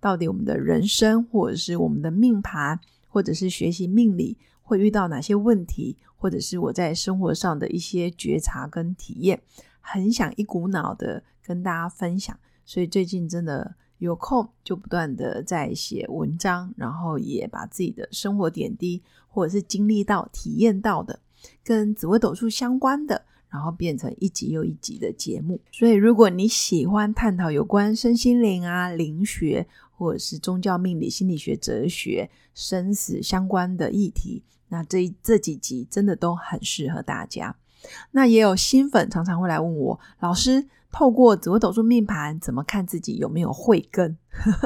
[0.00, 9.40] 到底我们的人生，或者是我们的命盘，或者是学习命理，会遇到哪些问题，或者是我在生活上的一些觉察跟体验，
[9.80, 12.34] 很想一股脑的跟大家分享。
[12.64, 21.20] 所以最近真的有空，就不断的在写文章，然后也把自己的生活点滴，或者是经历到、体验到的，
[21.62, 23.26] 跟紫微斗数相关的。
[23.52, 29.66] 然后变成一集又一集的节目，所以如果你喜欢探讨有关身心灵啊、灵学
[30.00, 37.54] 或者是宗教命理、心理学、哲学、生死相关的议题，那这这几集真的都很适合大家。
[38.12, 44.16] 那也有新粉常常会来问我，老师透过紫微斗数命盘怎么看自己有没有慧根？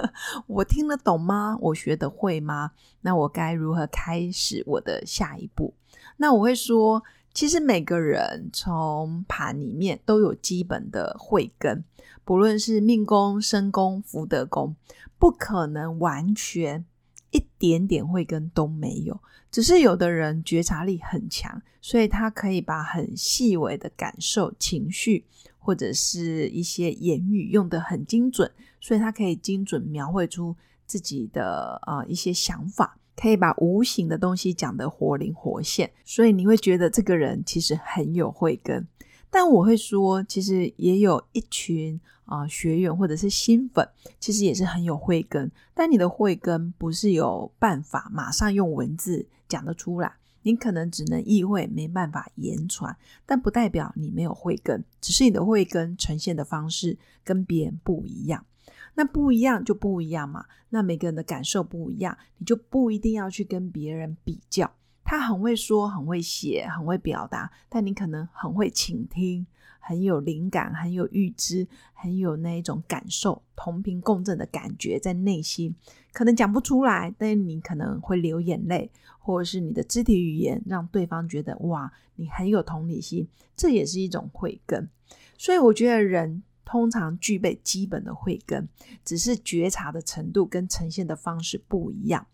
[0.46, 1.58] 我听得懂吗？
[1.60, 2.70] 我学得会吗？
[3.00, 5.74] 那我该如何开始我的下一步？
[6.16, 7.02] 那我会说。
[7.34, 11.82] 其实每个人从盘里面都有基本的慧根，
[12.24, 14.76] 不论是命宫、身宫、福德宫，
[15.24, 16.84] 不可能完全
[17.30, 19.18] 一点点慧根都没有。
[19.50, 25.24] 只是有的人觉察力很强，所以他可以把很细微的感受、情绪
[25.56, 32.98] 或者是一些言语用得很精准，所以他可以精准描绘出自己的呃一些想法。
[33.16, 38.86] 可以把无形的东西讲得活灵活现，所以你会觉得这个人其实很有慧根。
[39.34, 43.84] 但我会说，其实也有一群啊学员或者是新粉，
[44.20, 45.50] 其实也是很有慧根。
[45.74, 52.96] 但你的慧根不是有办法马上用文字讲得出来，你可能只能意会，没办法言传。
[53.26, 58.46] 但不代表你没有慧根，只是你的慧根呈现的方式跟别人不一样。
[58.94, 64.70] 那不一样就不一样嘛，那每个人的感受不一样，你就不一定要去跟别人比较。
[65.04, 69.46] 他很会说，很会写，很会表达，但你可能很会倾听，
[69.78, 75.74] 很有灵感，很有预知，很有那一种感受，同频共振的感觉在内心，
[76.12, 84.88] 可能讲不出来，但你可能会流眼泪，或者是你的肢体语言让对方觉得哇，你很有同理心，这也是一种慧根。
[85.36, 86.42] 所以我觉得人。
[86.66, 88.66] 通常具备基本的慧根，
[89.04, 92.26] 只是觉察的程度跟呈现的方式不一样。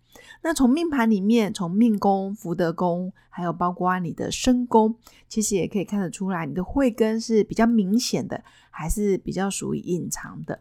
[0.43, 4.95] 那从命盘里面，从命宫、福德宫，还有包括你的身宫，
[5.29, 10.61] 其实也可以看得出来，你的慧根是比较明显的，还是比较属于隐藏的。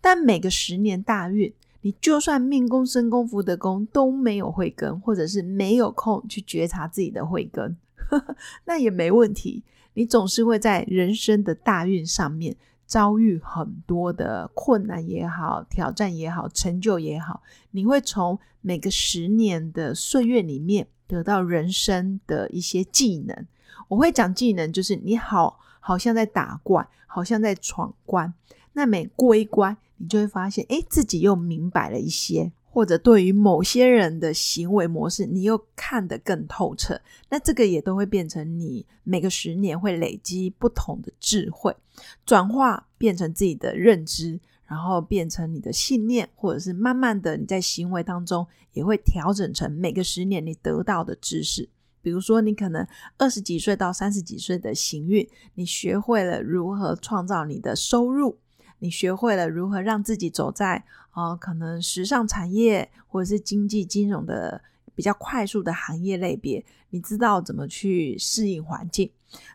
[0.00, 1.52] 但每个十年大运，
[1.82, 7.76] 你就算命宫、身宫、福德宫都没有慧根，或者是没有空去觉察自己的慧根，
[8.66, 9.62] 那也没问题。
[9.94, 12.56] 你总是会在人生的大运上面。
[12.86, 23.46] 遭遇很多的困难也好，挑战也好，成就也好，你会从每个十年的岁月里面得到人生的一些技能。
[23.88, 28.32] 我会讲技能，就是你好，好像在打怪，好像在闯关。
[28.74, 32.52] 那每过一关，你就会发现，哎，自己又明白了一些。
[32.72, 41.76] 或者对于某些人的行为模式，你又看得更透彻，那这个也都会变成你每个十年会累积不同的智慧，
[42.24, 51.68] 转化变成自己的认知，然后变成你的信念，或者是慢慢的你在行为当中也会调整成每个十年你得到的知识。
[52.00, 52.84] 比如说，你可能
[53.18, 58.38] 二十几岁到三十几岁的行运，你学会了如何创造你的收入。
[58.82, 60.82] 你学会了如何让自己走在
[61.12, 64.60] 啊，可能时尚产业或者是经济金融的
[64.92, 69.08] 比较快速的行业类别，你知道怎么去适应环境。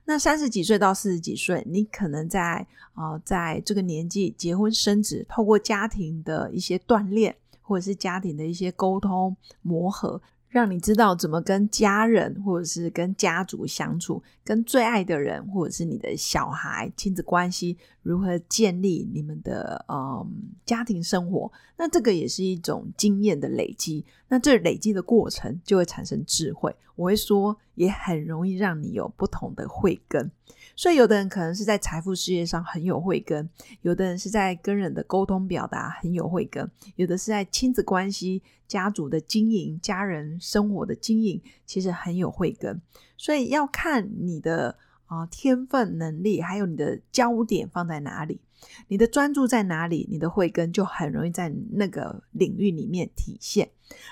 [0.05, 10.21] 那三十几岁到四十几岁，你可能在啊，在这个年纪结婚生子，透过家庭的一些锻炼，或者是家庭的一些沟通磨合。
[10.49, 17.77] 让你知道怎么跟家人或者是跟家族相处，跟最爱的人或者是你的小孩亲子关系
[18.07, 20.25] 如何建立你们的嗯
[20.65, 24.05] 家庭生活，那这个也是一种经验的累积。
[24.29, 26.73] 那这累积的过程就会产生智慧。
[26.95, 30.31] 我会说，也很容易让你有不同的慧根。
[30.75, 33.49] 所以，有的人可能是在财富事业上很有慧根，
[33.81, 42.81] 有的人是在跟人的沟通表达很有慧根，有的是在亲子关系、家族的经营、家人生活的经营，其实很有慧根。
[43.17, 44.77] 所以要看你的
[45.07, 48.39] 啊天分、能力，还有你的焦点放在哪里。
[48.87, 53.69] 你的专注在哪里，你的慧根就很容易在那个领域里面体现。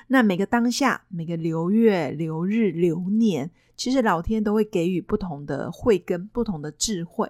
[0.08, 7.30] 那每个当下、每个流月、流日、流年，其实老天都会给予不同的慧根、不同的智慧。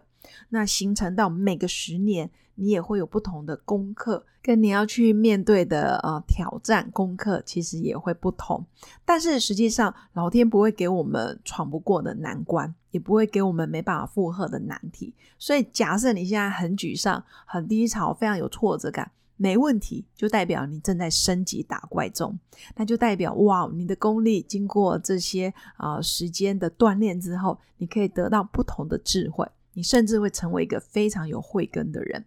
[0.49, 8.65] 那形成到每个十年，你也会有不同的功课，跟你要去面对的呃挑战功课，其实也会不同。
[9.03, 15.13] 但是实际上，老天不会给我们闯不过的难关，也不会给我们没办法负荷的难题。
[15.37, 22.39] 所以，假设你现在很沮丧、很低潮、非常有挫折感，没问题，就代表你正在升级打怪中。
[22.77, 29.45] 那就代表哇，你的功力经过这些啊时间的锻炼之后，你可以得到不同的智慧。
[29.73, 32.23] 你甚至会成为一个非常有慧根的人。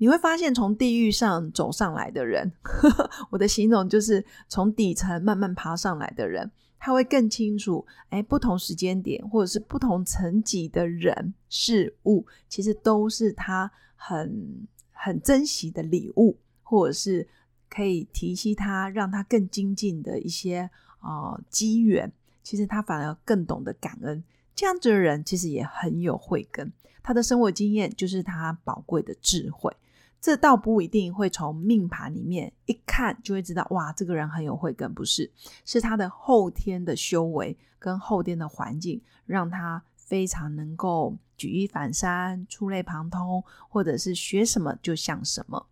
[0.00, 2.50] 你会发现，从地狱上走上来的人，
[3.28, 17.28] 我的形容就是从底层慢慢爬上来的人，他会更清楚，哎，不同时间点或者是不同层级的人事物，其实都是他很很珍惜的礼物，或者是
[17.68, 20.70] 可以提携他，让他更精进的一些
[21.00, 22.10] 啊机缘。
[22.42, 24.24] 其实他反而更懂得感恩。
[24.54, 26.72] 这样子的人其实也很有慧根，
[27.02, 29.70] 他的生活经验就是他宝贵的智慧。
[30.20, 35.30] 这倒不一定会从命盘里面一看就会知道，哇，这个人很有慧根，不是？
[35.64, 45.66] 是他的后天的修为跟后天的环境，让他非常能够举一反三、触类旁通，或者是学什么就像什么。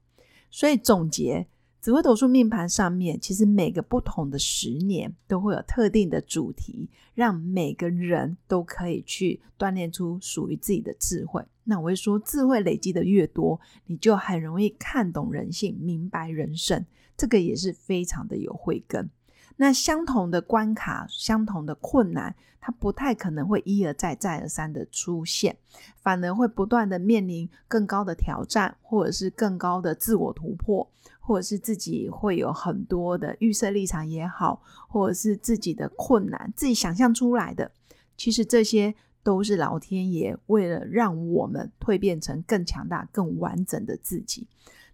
[0.50, 1.47] 所以总结。
[1.81, 11.45] 紫微斗数命盘上面，其实每个不同的十年都会有特定的主题，让每个人都可以去锻炼出属于自己的智慧。
[11.63, 16.85] 那我会说，智慧累积的越多，你就很容易看懂人性，明白人生。
[17.17, 19.09] 这个也是非常的有慧根。
[19.57, 25.57] 那相同的关卡，相同的困难，它不太可能会一而再、再而三的出现，
[26.01, 30.89] 反而会不断的面临更高的挑战，或者是更高的自我突破，
[31.29, 37.71] 或者是自己会有很多的预设立场也好，或者是自己的困难，自己想象出来的，
[38.17, 44.47] 其实这些都是老天爷为了让我们蜕变成更强大、更完整的自己。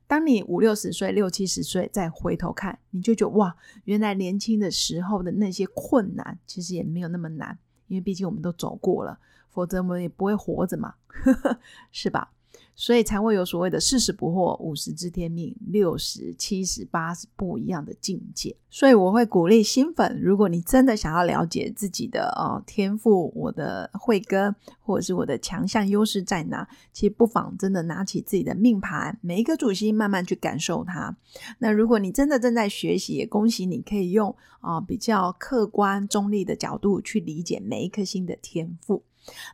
[0.09, 3.55] 当你五六十岁、六七十岁再回头看，你就觉得哇，
[3.85, 7.57] 原来年轻的时候的那些困难其实也没有那么难，
[7.87, 9.17] 因为毕竟我们都走过了，
[9.51, 10.95] 否则我们也不会活着嘛，
[11.93, 12.33] 是吧？
[12.77, 18.57] 所以才会有所谓的四十不惑，五十知天命，六十七十八十不一样的境界。
[18.69, 31.17] 所以我会鼓励新粉，如果你真的想要了解自己的哦天赋，我的慧根，或者是我的强项优势在哪，其实不妨真的拿起自己的命盘，每一个主星慢慢去感受它。
[31.61, 39.05] 那如果你真的正在学习，也恭喜你可以用啊比较客观中立的角度去理解每一颗星的天赋。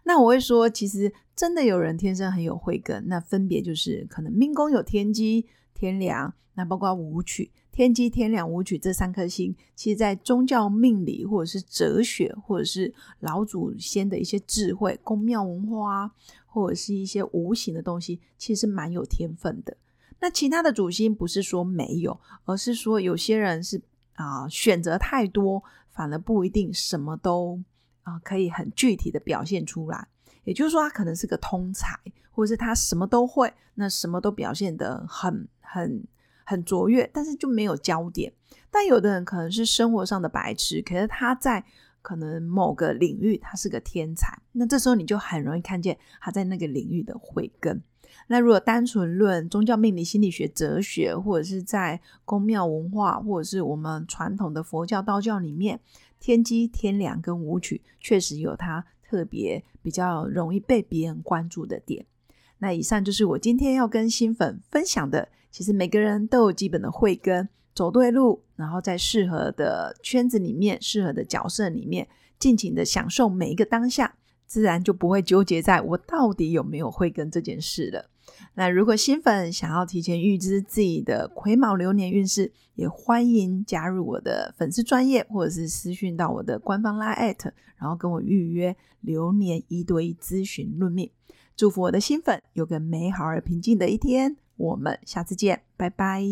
[0.03, 16.13] 那我会说，其实真的有人天生很有慧根，那分别就是可能命宫有天机、天梁，那包括武曲、天机、天梁、武曲这三颗星，其实在宗教命理或者是哲学，或者是老祖先的一些智慧、宫庙文化，
[16.45, 19.75] 或者是一些无形的东西，其实蛮有天分的。
[20.21, 23.81] 那其他的主星不是说没有，而是说有些人是
[24.13, 27.63] 啊选择太多，反而不一定什么都。
[28.03, 30.09] 啊，可以很具体的表现出来，
[30.45, 31.99] 也就是说，他可能是个通才，
[32.31, 36.03] 或者是他什么都会，那什么都表现得很很
[36.45, 38.33] 很卓越，但是就没有焦点。
[38.71, 41.65] 但有的人可能是生活上的白痴，可是他在
[42.03, 47.83] 可能某个领域他是个天才，那这时候你就很容易看见他在那个领域的慧根。
[48.27, 55.81] 那如果单纯论宗教命理、心理学、哲学，或者是在宫庙文化，或者是我们传统的佛教、道教里面。
[56.19, 62.07] 天机、天良跟舞曲确实有它特别比较容易被别人关注的点。
[62.59, 65.29] 那以上就是我今天要跟新粉分享的。
[65.51, 72.07] 其实每个人都有基本的慧根，走对路，然后在适合的圈子里面、适合的角色里面，
[72.39, 74.15] 尽情的享受每一个当下，
[74.47, 78.10] 自然就不会纠结在我到底有没有慧根这件事了。
[78.55, 91.11] 那如果新粉想要提前预知自己的癸卯流年运势，也欢迎加入我的粉丝专业，或者是私讯到我的官方拉艾特，然后跟我预约流年一对一咨询论命。
[91.57, 94.37] 祝福我的新粉有个美好而平静的一天。
[94.57, 96.23] 我们下次见，拜拜。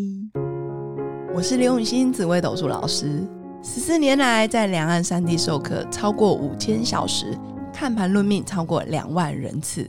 [1.34, 3.26] 我是刘永新紫微斗数老师，
[3.62, 7.38] 十四年来在两岸三地授课超过五千小时，
[7.72, 9.88] 看盘论命超过两万人次。